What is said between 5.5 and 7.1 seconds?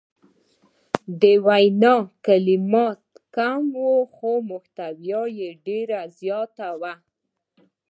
ډیره زیاته وه.